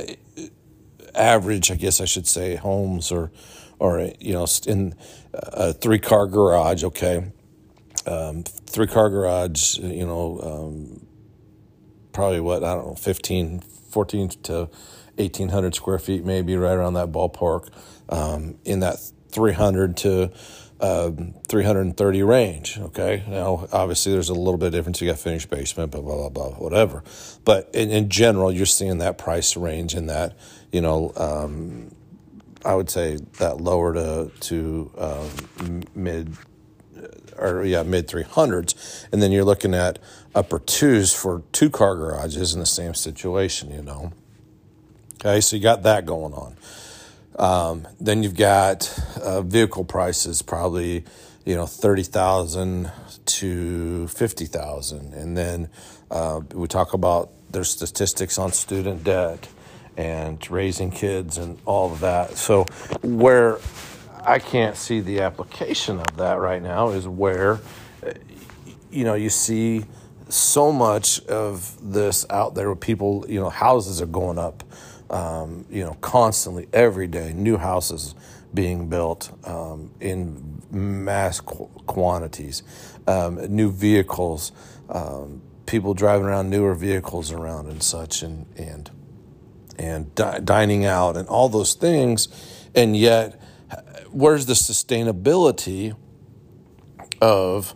average, 1.16 1.72
I 1.72 1.76
guess 1.76 2.02
I 2.02 2.06
should 2.06 2.28
say, 2.28 2.56
homes 2.56 3.12
or, 3.12 3.32
or 3.80 4.12
you 4.20 4.34
know, 4.34 4.48
in 4.68 4.96
a 5.34 5.74
three 5.74 6.00
car 6.00 6.28
garage, 6.28 6.84
okay, 6.84 7.32
um, 8.06 8.44
three 8.44 8.88
car 8.88 9.10
garage, 9.10 9.78
you 9.78 10.06
know, 10.06 10.40
um, 10.42 11.06
probably 12.12 12.40
what 12.40 12.64
I 12.64 12.76
don't 12.76 12.88
know, 12.88 12.96
15, 12.96 13.60
14 13.62 14.30
to 14.44 14.70
eighteen 15.18 15.50
hundred 15.50 15.76
square 15.76 16.00
feet, 16.00 16.26
maybe 16.26 16.56
right 16.56 16.74
around 16.74 16.96
that 16.96 17.12
ballpark, 17.12 17.70
um, 18.10 18.58
in 18.66 18.80
that 18.80 18.98
three 19.30 19.54
hundred 19.54 19.98
to 19.98 20.32
um, 20.84 21.34
330 21.48 22.24
range. 22.24 22.78
Okay. 22.78 23.24
Now, 23.28 23.68
obviously, 23.72 24.12
there's 24.12 24.30
a 24.30 24.34
little 24.34 24.58
bit 24.58 24.68
of 24.68 24.74
difference. 24.74 25.02
You 25.02 25.08
got 25.08 25.18
finished 25.18 25.50
basement, 25.50 25.92
blah, 25.92 26.02
blah, 26.02 26.18
blah, 26.18 26.30
blah, 26.30 26.50
whatever. 26.58 27.04
But 27.46 27.70
in, 27.74 27.90
in 27.90 28.10
general, 28.10 28.52
you're 28.52 28.66
seeing 28.66 28.98
that 28.98 29.18
price 29.18 29.56
range 29.56 29.96
in 29.96 30.08
that, 30.08 30.38
you 30.74 30.82
know, 30.82 31.14
um, 31.16 31.96
I 32.66 32.76
would 32.76 32.90
say 32.90 33.18
that 33.40 33.62
lower 33.62 33.94
to, 33.94 34.32
to 34.42 34.92
um, 34.98 35.84
mid 35.96 36.36
or 37.38 37.64
yeah, 37.64 37.84
mid 37.84 38.08
300s. 38.08 39.08
And 39.12 39.22
then 39.22 39.32
you're 39.32 39.46
looking 39.46 39.74
at 39.74 40.00
upper 40.36 40.60
twos 40.60 41.14
for 41.14 41.44
two 41.54 41.70
car 41.70 41.96
garages 41.96 42.54
in 42.54 42.60
the 42.60 42.66
same 42.66 42.94
situation, 42.94 43.72
you 43.72 43.82
know. 43.82 44.12
Okay. 45.16 45.40
So 45.40 45.56
you 45.56 45.62
got 45.64 45.84
that 45.84 46.06
going 46.06 46.34
on. 46.34 46.58
Um, 47.38 47.88
then 48.00 48.24
you've 48.24 48.36
got 48.38 48.98
uh, 49.22 49.42
vehicle 49.42 49.86
prices, 49.86 50.42
probably 50.42 51.04
you 51.46 51.56
know 51.56 51.66
thirty 51.66 52.04
thousand 52.04 52.92
to 53.26 54.08
fifty 54.08 54.46
thousand, 54.46 55.14
and 55.14 55.38
then 55.38 55.70
uh, 56.12 56.42
we 56.54 56.68
talk 56.68 56.94
about 56.94 57.32
their 57.52 57.64
statistics 57.64 58.38
on 58.38 58.52
student 58.52 59.04
debt 59.04 59.48
and 59.98 60.50
raising 60.50 60.92
kids 60.92 61.38
and 61.38 61.60
all 61.66 61.92
of 61.92 62.00
that. 62.00 62.38
So 62.38 62.66
where 63.04 63.60
I 64.24 64.40
can't 64.40 64.76
see 64.76 65.02
the 65.02 65.22
application 65.22 66.00
of 66.00 66.18
that 66.18 66.40
right 66.40 66.62
now 66.62 66.90
is 66.90 67.08
where 67.08 67.60
you 68.92 69.04
know 69.04 69.16
you 69.16 69.30
see 69.30 69.86
so 70.30 70.72
much 70.72 71.24
of 71.26 71.78
this 71.94 72.26
out 72.30 72.56
there 72.56 72.68
where 72.68 72.76
people 72.76 73.26
you 73.28 73.40
know 73.40 73.50
houses 73.50 74.02
are 74.02 74.08
going 74.08 74.38
up 74.40 74.64
um, 75.14 75.66
you 75.70 75.84
know, 75.84 75.94
constantly 76.02 76.68
every 76.74 77.08
day, 77.08 77.34
new 77.34 77.58
houses 77.58 78.16
being 78.54 78.90
built 78.90 79.32
um, 79.48 79.92
in 80.00 80.62
mass 80.72 81.40
qu- 81.40 81.70
quantities, 81.86 82.64
um, 83.08 83.36
new 83.56 83.72
vehicles, 83.72 84.52
um, 84.90 85.42
people 85.66 85.94
driving 85.94 86.26
around 86.26 86.50
newer 86.50 86.74
vehicles 86.74 87.32
around 87.32 87.68
and 87.68 87.82
such, 87.84 88.24
and 88.24 88.46
and 88.58 88.90
and 89.78 90.14
di- 90.16 90.40
dining 90.40 90.86
out 90.86 91.16
and 91.16 91.28
all 91.30 91.48
those 91.48 91.76
things, 91.76 92.28
and 92.76 92.98
yet 92.98 93.40
where's 94.14 94.46
the 94.46 94.54
sustainability 94.54 95.96
of 97.22 97.76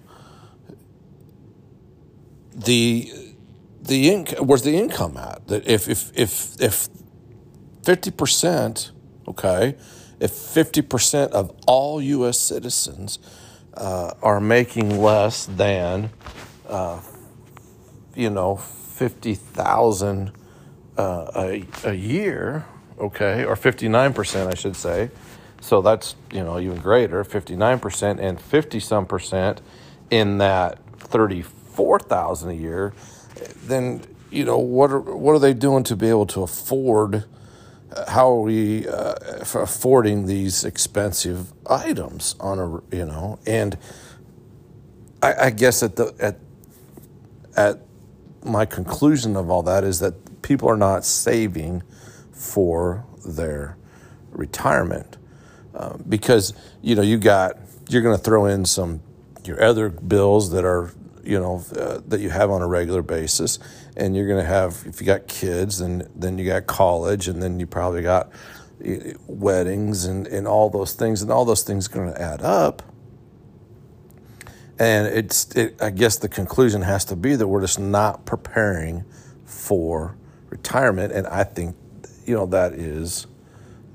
the 2.53 3.12
the 3.82 4.08
inc- 4.08 4.39
where's 4.39 4.63
the 4.63 4.75
income 4.75 5.17
at? 5.17 5.48
That 5.48 5.67
if 5.67 5.88
if 5.88 6.12
if 6.15 6.60
if 6.62 6.89
fifty 7.88 8.12
percent, 8.12 8.91
okay, 9.29 9.75
if 10.20 10.32
fifty 10.32 10.82
percent 10.82 11.32
of 11.32 11.56
all 11.67 12.01
U.S. 12.01 12.38
citizens 12.38 13.17
uh, 13.75 14.13
are 14.22 14.41
making 14.41 15.01
less 15.01 15.46
than, 15.46 16.10
uh, 16.67 17.00
you 18.13 18.29
know, 18.29 18.58
fifty 18.58 19.36
thousand 19.36 20.34
uh, 20.98 21.32
a 21.34 21.65
a 21.86 21.94
year, 21.94 22.65
okay, 23.00 23.46
or 23.46 23.56
fifty 23.56 23.88
nine 23.88 24.13
percent, 24.13 24.53
I 24.53 24.58
should 24.58 24.75
say. 24.75 25.10
So 25.62 25.82
that's 25.82 26.15
you 26.34 26.44
know 26.44 26.60
even 26.60 26.79
greater, 26.79 27.24
fifty 27.24 27.56
nine 27.56 27.79
percent 27.79 28.20
and 28.20 28.41
fifty 28.41 28.82
some 28.82 29.06
percent 29.06 29.62
in 30.12 30.39
that 30.39 30.79
thirty 31.00 31.41
four 31.41 32.00
thousand 32.00 32.50
a 32.50 32.56
year 32.56 32.94
then 33.63 34.01
you 34.32 34.44
know 34.44 34.58
what 34.58 34.91
are 34.91 35.00
what 35.00 35.34
are 35.34 35.39
they 35.39 35.53
doing 35.53 35.84
to 35.86 35.96
be 35.96 36.10
able 36.10 36.25
to 36.27 36.44
afford? 36.44 37.24
Uh, 37.91 38.10
how 38.12 38.32
are 38.32 38.41
we 38.41 38.88
uh, 38.88 39.15
affording 39.41 40.25
these 40.25 40.65
expensive 40.65 41.53
items 41.70 42.36
on 42.39 42.60
a 42.60 42.96
you 42.96 43.06
know? 43.06 43.39
And 43.46 43.77
I, 45.22 45.34
I 45.46 45.50
guess 45.50 45.84
at 45.84 45.96
the 45.96 46.13
at 46.20 46.39
at 47.56 47.82
my 48.44 48.65
conclusion 48.65 49.36
of 49.36 49.50
all 49.50 49.63
that 49.63 49.84
is 49.84 50.00
that 50.00 50.41
people 50.41 50.70
are 50.70 50.77
not 50.77 51.06
saving 51.06 51.84
for 52.32 53.06
their 53.25 53.77
retirement 54.32 55.17
um, 55.74 56.03
because 56.08 56.53
you 56.82 56.96
know 56.96 57.01
you 57.01 57.17
got 57.17 57.58
you're 57.89 58.01
going 58.01 58.15
to 58.15 58.24
throw 58.24 58.46
in 58.46 58.65
some 58.65 59.01
your 59.44 59.62
other 59.63 59.89
bills 59.89 60.51
that 60.51 60.65
are 60.65 60.91
you 61.24 61.39
know 61.39 61.63
uh, 61.75 62.00
that 62.08 62.20
you 62.20 62.29
have 62.29 62.50
on 62.50 62.62
a 62.62 62.67
regular 62.67 63.01
basis 63.01 63.60
and 63.98 64.16
you're 64.16 64.27
going 64.27 64.42
to 64.42 64.48
have 64.48 64.84
if 64.86 65.01
you 65.01 65.06
got 65.06 65.27
kids 65.27 65.80
then 65.80 66.08
then 66.16 66.38
you 66.38 66.46
got 66.46 66.68
college 66.68 67.27
and 67.27 67.42
then 67.42 67.60
you 67.60 67.68
probably 67.68 68.01
got 68.01 68.32
weddings 69.27 70.06
and, 70.06 70.27
and 70.27 70.48
all 70.48 70.70
those 70.70 70.94
things 70.94 71.22
and 71.22 71.32
all 71.32 71.44
those 71.46 71.63
things 71.63 71.89
are 71.89 71.94
going 71.94 72.13
to 72.13 72.22
add 72.22 72.42
up. 72.42 72.84
And 74.80 75.08
it's 75.08 75.56
it, 75.56 75.82
i 75.82 75.89
guess 75.89 76.18
the 76.18 76.30
conclusion 76.30 76.84
has 76.84 77.04
to 77.06 77.16
be 77.16 77.36
that 77.36 77.48
we're 77.48 77.62
just 77.62 77.80
not 77.80 78.25
preparing 78.25 79.04
for 79.46 80.16
retirement 80.50 81.12
and 81.12 81.25
i 81.27 81.44
think 81.44 81.75
you 82.25 82.36
know 82.36 82.46
that 82.46 82.74
is 82.74 83.25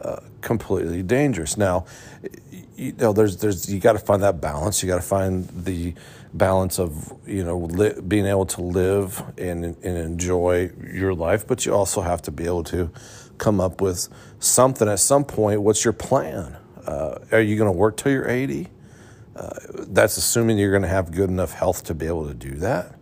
uh, 0.01 0.21
completely 0.41 1.03
dangerous. 1.03 1.57
Now 1.57 1.87
you 2.77 2.93
know 2.93 3.13
there's 3.13 3.37
there's 3.39 3.73
you 3.73 3.81
got 3.81 3.93
to 3.95 3.99
find 3.99 4.23
that 4.23 4.41
balance 4.41 4.83
you 4.83 4.89
got 4.89 4.97
to 4.97 5.03
find 5.03 5.49
the 5.65 5.95
balance 6.33 6.79
of 6.79 7.13
you 7.27 7.45
know 7.45 7.59
li- 7.59 8.01
being 8.07 8.27
able 8.27 8.47
to 8.47 8.63
live 8.63 9.23
and 9.39 9.65
and 9.65 9.99
enjoy 9.99 10.71
your 10.93 11.15
life, 11.15 11.47
but 11.47 11.67
you 11.67 11.75
also 11.75 12.01
have 12.01 12.23
to 12.23 12.31
be 12.31 12.45
able 12.45 12.65
to 12.65 12.91
come 13.39 13.61
up 13.61 13.81
with 13.81 14.09
something 14.39 14.89
at 14.89 15.01
some 15.01 15.25
point. 15.25 15.63
What's 15.63 15.85
your 15.85 15.93
plan? 15.93 16.57
Uh, 16.87 17.19
are 17.33 17.41
you 17.41 17.57
going 17.57 17.73
to 17.73 17.77
work 17.77 17.97
till 17.97 18.13
you're 18.13 18.29
80? 18.29 18.69
Uh, 19.37 19.51
that's 19.89 20.17
assuming 20.17 20.59
you're 20.59 20.71
going 20.71 20.83
to 20.83 20.89
have 20.89 21.11
good 21.13 21.31
enough 21.31 21.53
health 21.53 21.85
to 21.85 21.95
be 21.95 22.07
able 22.07 22.27
to 22.29 22.35
do 22.35 22.57
that. 22.57 22.95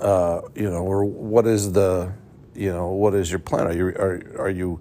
Uh, 0.00 0.42
you 0.54 0.68
know, 0.68 0.82
or 0.82 1.04
what 1.04 1.46
is 1.46 1.72
the, 1.72 2.12
you 2.54 2.70
know, 2.70 2.88
what 2.88 3.14
is 3.14 3.30
your 3.30 3.38
plan? 3.38 3.66
Are 3.66 3.72
you 3.72 3.86
are 3.88 4.22
are 4.38 4.50
you 4.50 4.80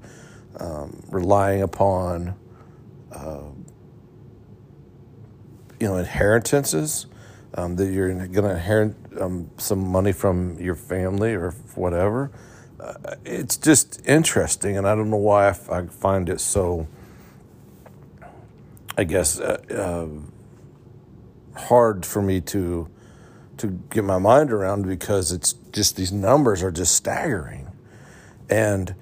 um, 0.60 1.02
relying 1.10 1.62
upon, 1.62 2.36
uh, 3.12 3.42
you 5.80 5.88
know, 5.88 5.98
inheritances? 5.98 7.08
um, 7.56 7.76
that 7.76 7.88
you're 7.92 8.14
going 8.14 8.30
to 8.30 8.52
inherit 8.52 8.96
um, 9.20 9.50
some 9.58 9.80
money 9.80 10.12
from 10.12 10.60
your 10.60 10.76
family 10.76 11.34
or 11.34 11.52
whatever. 11.76 12.32
Uh, 12.80 13.16
it's 13.26 13.58
just 13.58 14.02
interesting, 14.06 14.78
and 14.78 14.88
I 14.88 14.96
don't 14.96 15.10
know 15.10 15.18
why 15.18 15.46
I, 15.46 15.50
f- 15.50 15.70
I 15.70 15.86
find 15.88 16.30
it 16.30 16.40
so, 16.40 16.88
I 18.96 19.04
guess, 19.04 19.40
uh, 19.40 19.58
uh, 21.56 21.60
hard 21.60 22.06
for 22.06 22.22
me 22.22 22.42
to 22.42 22.90
to 23.58 23.68
get 23.90 24.04
my 24.04 24.20
mind 24.20 24.52
around 24.52 24.86
because 24.86 25.32
it's 25.32 25.54
just 25.72 25.96
these 25.96 26.12
numbers 26.12 26.62
are 26.62 26.70
just 26.70 26.96
staggering, 26.96 27.68
and 28.48 28.94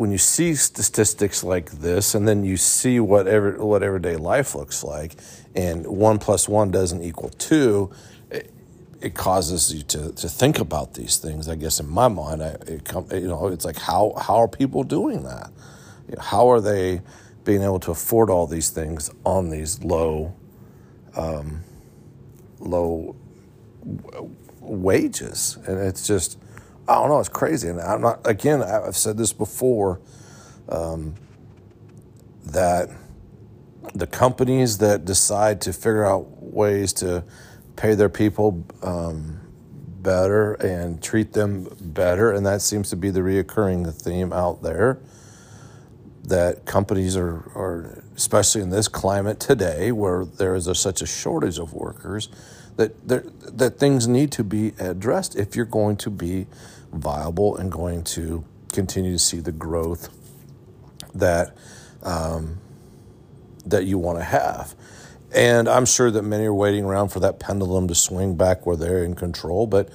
when 0.00 0.10
you 0.10 0.16
see 0.16 0.54
statistics 0.54 1.44
like 1.44 1.70
this, 1.72 2.14
and 2.14 2.26
then 2.26 2.42
you 2.42 2.56
see 2.56 2.98
what 2.98 3.28
ever, 3.28 3.62
what 3.62 3.82
everyday 3.82 4.16
life 4.16 4.54
looks 4.54 4.82
like, 4.82 5.14
and 5.54 5.86
one 5.86 6.18
plus 6.18 6.48
one 6.48 6.70
doesn't 6.70 7.02
equal 7.02 7.28
two, 7.28 7.90
it, 8.30 8.50
it 9.02 9.14
causes 9.14 9.74
you 9.74 9.82
to, 9.82 10.10
to 10.12 10.26
think 10.26 10.58
about 10.58 10.94
these 10.94 11.18
things. 11.18 11.50
I 11.50 11.54
guess 11.54 11.80
in 11.80 11.86
my 11.86 12.08
mind, 12.08 12.42
I, 12.42 12.56
it 12.66 12.86
come, 12.86 13.08
you 13.12 13.28
know, 13.28 13.48
it's 13.48 13.66
like 13.66 13.76
how 13.76 14.14
how 14.18 14.36
are 14.36 14.48
people 14.48 14.84
doing 14.84 15.22
that? 15.24 15.52
How 16.18 16.50
are 16.50 16.62
they 16.62 17.02
being 17.44 17.62
able 17.62 17.80
to 17.80 17.90
afford 17.90 18.30
all 18.30 18.46
these 18.46 18.70
things 18.70 19.10
on 19.26 19.50
these 19.50 19.84
low, 19.84 20.34
um, 21.14 21.60
low 22.58 23.16
wages? 24.60 25.58
And 25.66 25.78
it's 25.78 26.06
just, 26.06 26.38
I 26.90 26.94
don't 26.94 27.08
know, 27.08 27.20
it's 27.20 27.28
crazy. 27.28 27.68
And 27.68 27.80
I'm 27.80 28.00
not. 28.00 28.20
Again, 28.26 28.62
I've 28.62 28.96
said 28.96 29.16
this 29.16 29.32
before. 29.32 30.00
Um, 30.68 31.14
that 32.46 32.90
the 33.94 34.06
companies 34.06 34.78
that 34.78 35.04
decide 35.04 35.60
to 35.62 35.72
figure 35.72 36.04
out 36.04 36.42
ways 36.42 36.92
to 36.94 37.24
pay 37.76 37.94
their 37.94 38.08
people 38.08 38.66
um, 38.82 39.40
better 40.02 40.54
and 40.54 41.02
treat 41.02 41.32
them 41.32 41.68
better, 41.80 42.32
and 42.32 42.44
that 42.46 42.60
seems 42.62 42.90
to 42.90 42.96
be 42.96 43.10
the 43.10 43.20
reoccurring 43.20 43.92
theme 43.94 44.32
out 44.32 44.62
there. 44.62 44.98
That 46.24 46.66
companies 46.66 47.16
are, 47.16 47.50
are 47.54 48.04
especially 48.16 48.62
in 48.62 48.70
this 48.70 48.88
climate 48.88 49.40
today, 49.40 49.92
where 49.92 50.24
there 50.24 50.54
is 50.54 50.66
a, 50.66 50.74
such 50.74 51.02
a 51.02 51.06
shortage 51.06 51.58
of 51.58 51.72
workers, 51.72 52.28
that 52.76 52.94
that 53.58 53.78
things 53.78 54.08
need 54.08 54.32
to 54.32 54.44
be 54.44 54.72
addressed 54.78 55.36
if 55.36 55.56
you're 55.56 55.64
going 55.64 55.96
to 55.98 56.10
be 56.10 56.46
viable 56.92 57.56
and 57.56 57.70
going 57.70 58.04
to 58.04 58.44
continue 58.72 59.12
to 59.12 59.18
see 59.18 59.40
the 59.40 59.52
growth 59.52 60.08
that 61.14 61.56
um, 62.02 62.58
that 63.66 63.84
you 63.84 63.98
want 63.98 64.18
to 64.18 64.24
have. 64.24 64.74
And 65.32 65.68
I'm 65.68 65.86
sure 65.86 66.10
that 66.10 66.22
many 66.22 66.44
are 66.44 66.54
waiting 66.54 66.84
around 66.84 67.10
for 67.10 67.20
that 67.20 67.38
pendulum 67.38 67.88
to 67.88 67.94
swing 67.94 68.36
back 68.36 68.66
where 68.66 68.76
they're 68.76 69.04
in 69.04 69.14
control. 69.14 69.66
But 69.66 69.90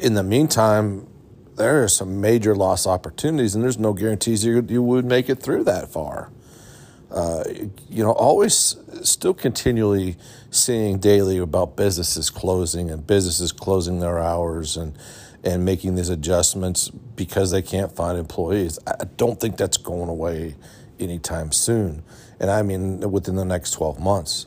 in 0.00 0.14
the 0.14 0.22
meantime, 0.22 1.06
there 1.56 1.82
are 1.84 1.88
some 1.88 2.20
major 2.20 2.54
loss 2.54 2.86
opportunities, 2.86 3.54
and 3.54 3.62
there's 3.62 3.78
no 3.78 3.92
guarantees 3.92 4.44
you, 4.44 4.64
you 4.68 4.82
would 4.82 5.04
make 5.04 5.28
it 5.28 5.36
through 5.36 5.64
that 5.64 5.88
far. 5.88 6.30
Uh, 7.10 7.44
you 7.88 8.02
know, 8.02 8.12
always 8.12 8.76
still 9.02 9.34
continually 9.34 10.16
seeing 10.50 10.98
daily 10.98 11.38
about 11.38 11.76
businesses 11.76 12.30
closing 12.30 12.90
and 12.90 13.06
businesses 13.06 13.52
closing 13.52 14.00
their 14.00 14.18
hours 14.18 14.76
and 14.76 14.98
and 15.44 15.64
making 15.64 15.94
these 15.94 16.08
adjustments 16.08 16.88
because 16.90 17.50
they 17.50 17.62
can't 17.62 17.94
find 17.94 18.18
employees. 18.18 18.78
I 18.86 19.04
don't 19.16 19.38
think 19.40 19.56
that's 19.56 19.76
going 19.76 20.08
away 20.08 20.56
anytime 20.98 21.52
soon 21.52 22.02
and 22.40 22.50
I 22.50 22.62
mean 22.62 23.00
within 23.10 23.36
the 23.36 23.44
next 23.44 23.72
12 23.72 23.98
months. 24.00 24.46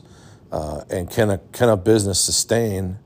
Uh, 0.50 0.82
and 0.90 1.10
can 1.10 1.30
a 1.30 1.38
can 1.52 1.68
a 1.68 1.76
business 1.76 2.20
sustain 2.20 2.98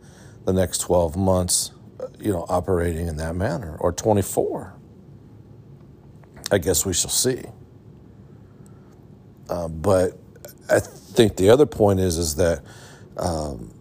the 0.44 0.52
next 0.52 0.78
12 0.78 1.16
months, 1.16 1.72
you 2.20 2.32
know, 2.32 2.46
operating 2.48 3.08
in 3.08 3.16
that 3.16 3.34
manner 3.34 3.76
or 3.80 3.92
24? 3.92 4.74
I 6.52 6.58
guess 6.58 6.86
we 6.86 6.92
shall 6.92 7.10
see. 7.10 7.44
Uh, 9.48 9.68
but 9.68 10.18
I 10.70 10.80
think 10.80 11.36
the 11.36 11.50
other 11.50 11.66
point 11.66 12.00
is 12.00 12.16
is 12.18 12.36
that 12.36 12.62
um, 13.16 13.74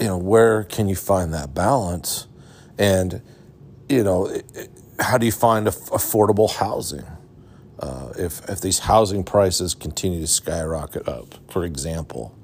you 0.00 0.06
know 0.06 0.18
where 0.18 0.64
can 0.64 0.88
you 0.88 0.96
find 0.96 1.32
that 1.34 1.54
balance, 1.54 2.26
and 2.82 3.22
you 3.88 4.02
know 4.02 4.28
how 4.98 5.16
do 5.16 5.24
you 5.24 5.32
find 5.32 5.68
affordable 5.68 6.52
housing? 6.52 7.04
Uh, 7.78 8.12
if 8.18 8.48
if 8.48 8.60
these 8.60 8.80
housing 8.80 9.22
prices 9.24 9.74
continue 9.74 10.20
to 10.20 10.26
skyrocket 10.26 11.08
up, 11.08 11.34
for 11.50 11.64
example, 11.64 12.36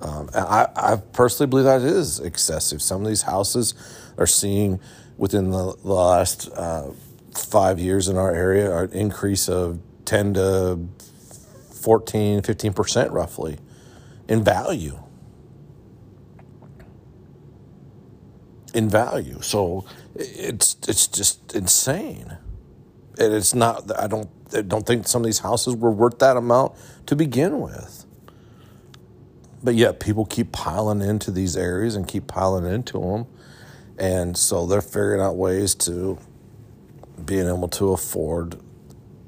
um, 0.00 0.30
I, 0.34 0.68
I 0.76 0.96
personally 0.96 1.50
believe 1.50 1.64
that 1.64 1.82
is 1.82 2.20
excessive. 2.20 2.80
Some 2.80 3.02
of 3.02 3.08
these 3.08 3.22
houses 3.22 3.74
are 4.18 4.26
seeing 4.26 4.80
within 5.18 5.50
the, 5.50 5.76
the 5.82 5.92
last 5.92 6.48
uh, 6.54 6.92
five 7.34 7.78
years 7.80 8.08
in 8.08 8.16
our 8.16 8.34
area 8.34 8.74
an 8.76 8.92
increase 8.92 9.48
of 9.48 9.80
ten 10.04 10.34
to 10.34 10.78
14, 11.72 12.42
15% 12.42 13.10
roughly 13.10 13.58
in 14.28 14.44
value. 14.44 14.98
In 18.74 18.88
value. 18.88 19.40
So 19.42 19.84
it's 20.14 20.76
it's 20.86 21.06
just 21.06 21.54
insane. 21.54 22.38
And 23.18 23.34
it's 23.34 23.54
not 23.54 23.90
I 23.98 24.06
don't 24.06 24.30
I 24.54 24.62
don't 24.62 24.86
think 24.86 25.08
some 25.08 25.22
of 25.22 25.26
these 25.26 25.40
houses 25.40 25.74
were 25.76 25.90
worth 25.90 26.18
that 26.20 26.36
amount 26.36 26.72
to 27.06 27.16
begin 27.16 27.60
with. 27.60 28.06
But 29.62 29.74
yet 29.74 30.00
people 30.00 30.24
keep 30.24 30.52
piling 30.52 31.02
into 31.02 31.30
these 31.30 31.56
areas 31.56 31.96
and 31.96 32.06
keep 32.08 32.26
piling 32.26 32.72
into 32.72 33.00
them. 33.00 33.26
And 33.98 34.36
so 34.36 34.66
they're 34.66 34.80
figuring 34.80 35.20
out 35.20 35.36
ways 35.36 35.74
to 35.76 36.18
being 37.24 37.46
able 37.46 37.68
to 37.68 37.92
afford 37.92 38.56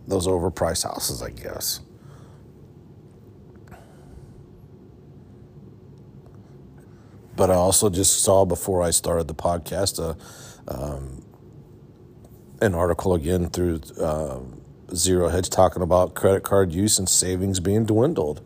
those 0.07 0.27
overpriced 0.27 0.85
houses, 0.85 1.23
I 1.23 1.31
guess. 1.31 1.81
But 7.35 7.51
I 7.51 7.55
also 7.55 7.88
just 7.88 8.23
saw 8.23 8.45
before 8.45 8.83
I 8.83 8.90
started 8.90 9.27
the 9.27 9.35
podcast 9.35 9.99
uh, 9.99 10.14
um, 10.68 11.25
an 12.61 12.75
article 12.75 13.14
again 13.14 13.49
through 13.49 13.81
uh, 14.01 14.38
Zero 14.95 15.29
Hedge 15.29 15.49
talking 15.51 15.83
about 15.83 16.14
credit 16.14 16.42
card 16.42 16.73
use 16.73 16.99
and 16.99 17.09
savings 17.09 17.59
being 17.59 17.87
dwindled. 17.87 18.40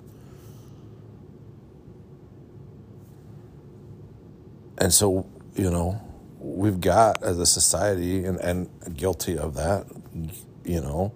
And 4.79 4.93
so, 4.93 5.27
you 5.55 5.71
know, 5.71 6.01
we've 6.39 6.81
got 6.81 7.23
as 7.23 7.39
a 7.39 7.47
society, 7.47 8.25
and, 8.25 8.39
and 8.39 8.69
guilty 8.97 9.37
of 9.37 9.55
that, 9.55 9.87
you 10.65 10.81
know, 10.81 11.13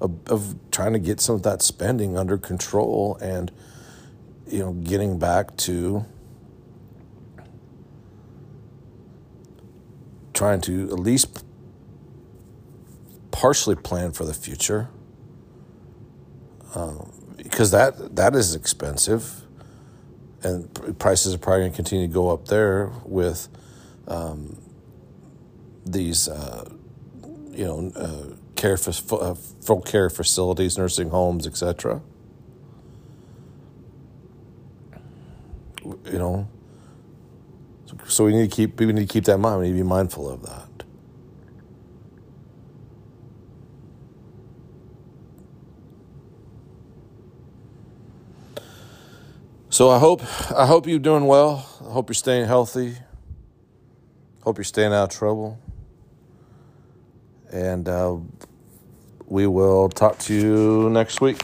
of, 0.00 0.12
of 0.28 0.56
trying 0.70 0.92
to 0.92 0.98
get 0.98 1.20
some 1.20 1.36
of 1.36 1.42
that 1.44 1.62
spending 1.62 2.18
under 2.18 2.36
control 2.36 3.16
and, 3.22 3.50
you 4.46 4.58
know, 4.58 4.72
getting 4.72 5.18
back 5.18 5.56
to 5.58 6.04
trying 10.34 10.60
to 10.60 10.84
at 10.84 10.98
least 10.98 11.44
partially 13.30 13.74
plan 13.74 14.12
for 14.12 14.24
the 14.24 14.34
future 14.34 14.88
um, 16.74 17.10
because 17.36 17.70
that 17.70 18.16
that 18.16 18.34
is 18.34 18.54
expensive 18.54 19.42
and 20.42 20.98
prices 20.98 21.34
are 21.34 21.38
probably 21.38 21.62
going 21.62 21.72
to 21.72 21.76
continue 21.76 22.06
to 22.06 22.12
go 22.12 22.30
up 22.30 22.46
there 22.48 22.92
with 23.04 23.48
um, 24.06 24.60
these 25.86 26.28
uh, 26.28 26.68
you 27.50 27.64
know 27.64 27.92
uh, 27.96 28.34
care 28.56 28.76
for 28.76 29.22
uh, 29.22 29.34
full 29.34 29.80
care 29.80 30.10
facilities, 30.10 30.78
nursing 30.78 31.10
homes, 31.10 31.46
etc. 31.46 32.00
You 35.84 36.18
know, 36.18 36.48
so 38.06 38.24
we 38.24 38.32
need 38.32 38.50
to 38.50 38.56
keep 38.56 38.78
we 38.78 38.86
need 38.86 39.08
to 39.08 39.12
keep 39.12 39.24
that 39.24 39.34
in 39.34 39.40
mind. 39.40 39.60
We 39.60 39.66
need 39.66 39.78
to 39.78 39.82
be 39.84 39.88
mindful 39.88 40.30
of 40.30 40.42
that. 40.42 40.84
So 49.70 49.90
I 49.90 49.98
hope 49.98 50.22
I 50.52 50.66
hope 50.66 50.86
you're 50.86 50.98
doing 50.98 51.26
well. 51.26 51.66
I 51.84 51.92
hope 51.92 52.08
you're 52.08 52.14
staying 52.14 52.46
healthy. 52.46 52.96
Hope 54.42 54.58
you're 54.58 54.64
staying 54.64 54.92
out 54.92 55.04
of 55.04 55.10
trouble. 55.10 55.58
And 57.50 57.88
uh, 57.88 58.18
we 59.26 59.46
will 59.46 59.88
talk 59.88 60.18
to 60.20 60.34
you 60.34 60.90
next 60.90 61.20
week. 61.20 61.42